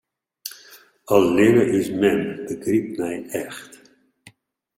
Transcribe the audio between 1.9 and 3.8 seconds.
mem begrypt my echt.